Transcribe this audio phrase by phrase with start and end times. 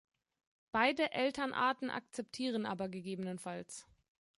[0.71, 3.37] Beide Elternarten akzeptieren aber ggf.